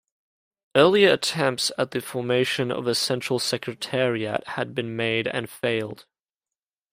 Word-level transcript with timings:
Earlier 0.75 1.13
attempts 1.13 1.71
at 1.77 1.91
the 1.91 2.01
formation 2.01 2.71
of 2.71 2.87
a 2.87 2.95
central 2.95 3.37
secretariat 3.37 4.43
had 4.47 4.73
been 4.73 4.95
made 4.95 5.27
and 5.27 5.47
failed. 5.47 6.07